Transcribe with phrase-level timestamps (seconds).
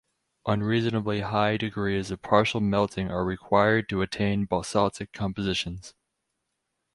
[0.47, 5.93] Unreasonably high degrees of partial melting are required to attain basaltic compositions.